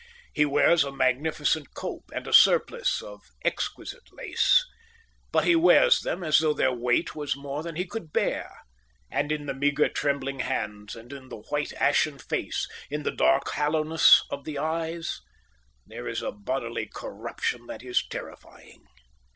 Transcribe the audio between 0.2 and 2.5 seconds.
He wears a magnificent cope and a